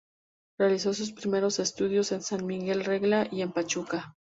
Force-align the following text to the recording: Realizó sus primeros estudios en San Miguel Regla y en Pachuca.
Realizó 0.57 0.95
sus 0.95 1.11
primeros 1.13 1.59
estudios 1.59 2.11
en 2.11 2.23
San 2.23 2.43
Miguel 2.47 2.85
Regla 2.85 3.27
y 3.31 3.43
en 3.43 3.51
Pachuca. 3.51 4.15